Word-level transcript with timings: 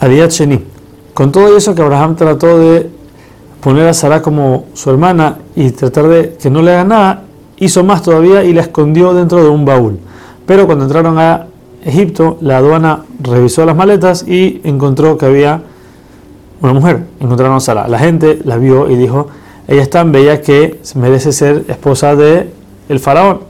Sheni. 0.00 0.64
Con 1.14 1.32
todo 1.32 1.56
eso 1.56 1.74
que 1.74 1.82
Abraham 1.82 2.16
trató 2.16 2.58
de 2.58 2.90
poner 3.60 3.88
a 3.88 3.94
Sara 3.94 4.22
como 4.22 4.66
su 4.74 4.90
hermana 4.90 5.38
y 5.56 5.70
tratar 5.70 6.08
de 6.08 6.36
que 6.40 6.50
no 6.50 6.62
le 6.62 6.72
haga 6.72 6.84
nada, 6.84 7.22
hizo 7.58 7.82
más 7.82 8.02
todavía 8.02 8.44
y 8.44 8.52
la 8.52 8.62
escondió 8.62 9.12
dentro 9.14 9.42
de 9.42 9.48
un 9.48 9.64
baúl. 9.64 9.98
Pero 10.46 10.66
cuando 10.66 10.84
entraron 10.84 11.18
a 11.18 11.46
Egipto, 11.84 12.38
la 12.40 12.58
aduana 12.58 13.04
revisó 13.20 13.64
las 13.64 13.76
maletas 13.76 14.26
y 14.26 14.60
encontró 14.64 15.18
que 15.18 15.26
había 15.26 15.62
una 16.60 16.72
mujer. 16.72 17.04
Encontraron 17.20 17.56
a 17.56 17.60
Sara. 17.60 17.88
La 17.88 17.98
gente 17.98 18.40
la 18.44 18.56
vio 18.56 18.88
y 18.88 18.96
dijo, 18.96 19.28
ella 19.66 19.82
es 19.82 19.90
tan 19.90 20.12
bella 20.12 20.40
que 20.40 20.80
merece 20.94 21.32
ser 21.32 21.64
esposa 21.68 22.14
de 22.16 22.50
el 22.88 23.00
faraón. 23.00 23.40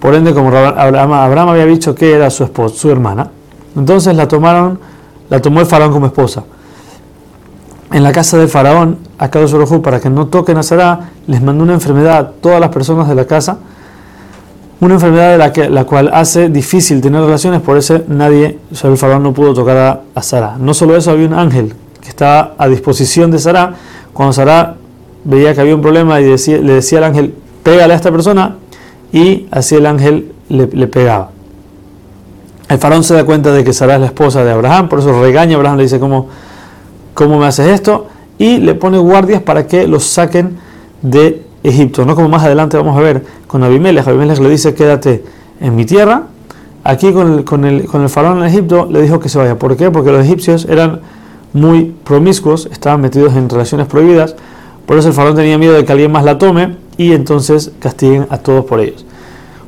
Por 0.00 0.14
ende, 0.14 0.32
como 0.34 0.48
Abraham, 0.48 1.12
Abraham 1.12 1.48
había 1.50 1.66
dicho 1.66 1.94
que 1.94 2.12
era 2.12 2.30
su 2.30 2.44
esposa, 2.44 2.76
su 2.76 2.90
hermana, 2.90 3.30
entonces 3.76 4.14
la 4.14 4.28
tomaron, 4.28 4.78
la 5.28 5.40
tomó 5.40 5.60
el 5.60 5.66
faraón 5.66 5.92
como 5.92 6.06
esposa. 6.06 6.44
En 7.92 8.02
la 8.02 8.12
casa 8.12 8.36
del 8.36 8.48
faraón, 8.48 8.98
a 9.18 9.30
Kadosh 9.30 9.80
para 9.80 10.00
que 10.00 10.10
no 10.10 10.26
toquen 10.26 10.56
a 10.56 10.62
Sara, 10.62 11.10
les 11.26 11.42
mandó 11.42 11.62
una 11.62 11.74
enfermedad 11.74 12.18
a 12.18 12.30
todas 12.30 12.60
las 12.60 12.70
personas 12.70 13.08
de 13.08 13.14
la 13.14 13.24
casa, 13.26 13.58
una 14.80 14.94
enfermedad 14.94 15.32
de 15.32 15.38
la, 15.38 15.52
que, 15.52 15.70
la 15.70 15.84
cual 15.84 16.10
hace 16.12 16.48
difícil 16.48 17.00
tener 17.00 17.22
relaciones, 17.22 17.62
por 17.62 17.78
eso 17.78 18.00
nadie, 18.08 18.58
o 18.70 18.74
sea, 18.74 18.90
el 18.90 18.98
faraón 18.98 19.22
no 19.22 19.32
pudo 19.32 19.54
tocar 19.54 19.76
a, 19.76 20.00
a 20.14 20.22
Sara. 20.22 20.56
No 20.58 20.74
solo 20.74 20.96
eso, 20.96 21.10
había 21.12 21.26
un 21.26 21.34
ángel 21.34 21.74
que 22.02 22.08
estaba 22.10 22.54
a 22.58 22.68
disposición 22.68 23.30
de 23.30 23.38
Sara. 23.38 23.74
Cuando 24.12 24.32
Sara 24.32 24.76
veía 25.24 25.54
que 25.54 25.60
había 25.60 25.74
un 25.74 25.82
problema 25.82 26.20
y 26.20 26.24
le 26.24 26.72
decía 26.72 26.98
al 26.98 27.04
ángel, 27.04 27.34
pégale 27.62 27.92
a 27.92 27.96
esta 27.96 28.12
persona, 28.12 28.56
y 29.12 29.46
así 29.50 29.74
el 29.74 29.86
ángel 29.86 30.32
le, 30.48 30.66
pegaba. 30.86 31.30
El 32.68 32.78
faraón 32.78 33.04
se 33.04 33.14
da 33.14 33.24
cuenta 33.24 33.52
de 33.52 33.62
que 33.62 33.72
Sara 33.72 33.94
es 33.94 34.00
la 34.00 34.06
esposa 34.06 34.42
de 34.44 34.50
Abraham, 34.50 34.88
por 34.88 34.98
eso 34.98 35.20
regaña 35.20 35.54
a 35.54 35.56
Abraham, 35.56 35.76
le 35.76 35.82
dice, 35.84 36.00
¿cómo, 36.00 36.28
cómo 37.14 37.38
me 37.38 37.46
haces 37.46 37.68
esto? 37.68 38.08
Y 38.38 38.58
le 38.58 38.74
pone 38.74 38.98
guardias 38.98 39.42
para 39.42 39.66
que 39.66 39.86
los 39.86 40.04
saquen 40.04 40.58
de 41.02 41.46
Egipto. 41.62 42.04
No 42.04 42.14
como 42.14 42.28
más 42.28 42.42
adelante 42.44 42.76
vamos 42.76 42.96
a 42.96 43.00
ver 43.00 43.24
con 43.46 43.62
Abimelech. 43.62 44.06
Abimelech 44.06 44.38
le 44.38 44.48
dice, 44.48 44.74
quédate 44.74 45.24
en 45.60 45.74
mi 45.76 45.84
tierra. 45.84 46.24
Aquí 46.84 47.12
con 47.12 47.38
el, 47.38 47.44
con 47.44 47.64
el, 47.64 47.86
con 47.86 48.02
el 48.02 48.08
faraón 48.08 48.38
en 48.38 48.44
Egipto 48.44 48.86
le 48.90 49.02
dijo 49.02 49.18
que 49.20 49.28
se 49.28 49.38
vaya. 49.38 49.58
¿Por 49.58 49.76
qué? 49.76 49.90
Porque 49.90 50.12
los 50.12 50.24
egipcios 50.24 50.66
eran 50.66 51.00
muy 51.52 51.94
promiscuos, 52.04 52.68
estaban 52.70 53.00
metidos 53.00 53.34
en 53.34 53.48
relaciones 53.48 53.86
prohibidas. 53.86 54.36
Por 54.86 54.98
eso 54.98 55.08
el 55.08 55.14
faraón 55.14 55.36
tenía 55.36 55.58
miedo 55.58 55.74
de 55.74 55.84
que 55.84 55.92
alguien 55.92 56.12
más 56.12 56.24
la 56.24 56.38
tome 56.38 56.76
y 56.96 57.12
entonces 57.12 57.72
castiguen 57.80 58.26
a 58.30 58.38
todos 58.38 58.64
por 58.64 58.80
ellos. 58.80 59.04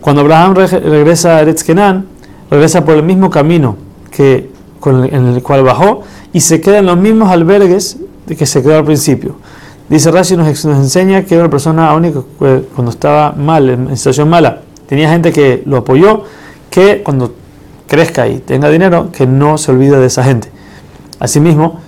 Cuando 0.01 0.21
Abraham 0.21 0.55
regresa 0.55 1.37
a 1.37 1.41
Eretz 1.41 1.65
Kenan, 1.65 2.07
regresa 2.51 2.85
por 2.85 2.97
el 2.97 3.03
mismo 3.03 3.31
camino 3.31 3.77
que 4.11 4.51
en 4.87 5.27
el 5.27 5.43
cual 5.43 5.63
bajó 5.63 6.03
y 6.33 6.41
se 6.41 6.61
queda 6.61 6.79
en 6.79 6.87
los 6.87 6.97
mismos 6.97 7.31
albergues 7.31 7.99
de 8.27 8.37
que 8.37 8.47
se 8.47 8.63
quedó 8.63 8.79
al 8.79 8.85
principio. 8.85 9.37
Dice 9.89 10.11
Rashi 10.11 10.37
nos, 10.37 10.47
nos 10.65 10.79
enseña 10.79 11.25
que 11.25 11.37
una 11.39 11.51
persona 11.51 11.93
única 11.95 12.21
cuando 12.39 12.91
estaba 12.91 13.33
mal, 13.33 13.69
en 13.69 13.97
situación 13.97 14.29
mala, 14.29 14.61
tenía 14.87 15.11
gente 15.11 15.33
que 15.33 15.63
lo 15.67 15.79
apoyó, 15.79 16.25
que 16.71 17.03
cuando 17.03 17.33
crezca 17.87 18.29
y 18.29 18.39
tenga 18.39 18.69
dinero, 18.69 19.11
que 19.13 19.27
no 19.27 19.57
se 19.57 19.73
olvide 19.73 19.99
de 19.99 20.07
esa 20.07 20.23
gente. 20.23 20.51
Asimismo, 21.19 21.81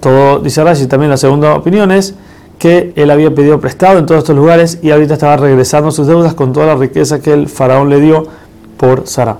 todo 0.00 0.40
dice 0.40 0.62
Rashi, 0.64 0.86
también 0.86 1.10
la 1.10 1.16
segunda 1.16 1.54
opinión 1.54 1.92
es 1.92 2.14
que 2.58 2.92
él 2.96 3.10
había 3.10 3.34
pedido 3.34 3.60
prestado 3.60 3.98
en 3.98 4.06
todos 4.06 4.18
estos 4.18 4.36
lugares 4.36 4.78
y 4.82 4.90
ahorita 4.90 5.14
estaba 5.14 5.36
regresando 5.36 5.90
sus 5.90 6.06
deudas 6.06 6.34
con 6.34 6.52
toda 6.52 6.66
la 6.66 6.74
riqueza 6.74 7.20
que 7.20 7.32
el 7.32 7.48
faraón 7.48 7.88
le 7.88 8.00
dio 8.00 8.26
por 8.76 9.06
Sara. 9.06 9.38